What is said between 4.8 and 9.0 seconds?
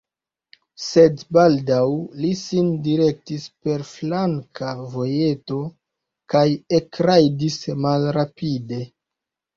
vojeto kaj ekrajdis malrapide.